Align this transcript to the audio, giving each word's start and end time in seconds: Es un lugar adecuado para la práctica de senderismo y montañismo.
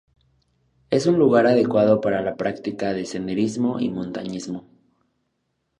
Es 0.89 1.05
un 1.05 1.19
lugar 1.19 1.45
adecuado 1.45 2.01
para 2.01 2.23
la 2.23 2.35
práctica 2.35 2.91
de 2.91 3.05
senderismo 3.05 3.79
y 3.79 3.89
montañismo. 3.91 4.67